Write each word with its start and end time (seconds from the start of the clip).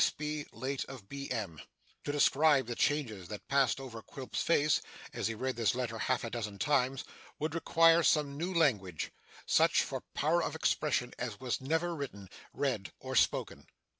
S. 0.03 0.09
B., 0.09 0.47
late 0.51 0.83
of 0.85 1.07
B. 1.09 1.29
M.' 1.29 1.61
To 2.05 2.11
describe 2.11 2.65
the 2.65 2.73
changes 2.73 3.27
that 3.27 3.47
passed 3.47 3.79
over 3.79 4.01
Quilp's 4.01 4.41
face, 4.41 4.81
as 5.13 5.27
he 5.27 5.35
read 5.35 5.55
this 5.55 5.75
letter 5.75 5.99
half 5.99 6.23
a 6.23 6.31
dozen 6.31 6.57
times, 6.57 7.03
would 7.37 7.53
require 7.53 8.01
some 8.01 8.35
new 8.35 8.51
language: 8.51 9.11
such, 9.45 9.83
for 9.83 10.01
power 10.15 10.41
of 10.41 10.55
expression, 10.55 11.13
as 11.19 11.39
was 11.39 11.61
never 11.61 11.93
written, 11.95 12.29
read, 12.51 12.91
or 12.99 13.15
spoken. 13.15 13.67